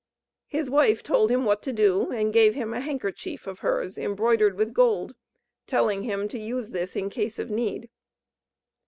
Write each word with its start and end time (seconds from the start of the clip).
His 0.47 0.67
wife 0.67 1.03
told 1.03 1.29
him 1.29 1.45
what 1.45 1.61
to 1.61 1.71
do, 1.71 2.09
and 2.11 2.33
gave 2.33 2.55
him 2.55 2.73
a 2.73 2.79
handkerchief 2.79 3.45
of 3.45 3.59
hers, 3.59 3.99
embroidered 3.99 4.57
with 4.57 4.73
gold, 4.73 5.13
telling 5.67 6.01
him 6.01 6.27
to 6.29 6.39
use 6.39 6.71
this 6.71 6.95
in 6.95 7.11
case 7.11 7.37
of 7.37 7.51
need. 7.51 7.87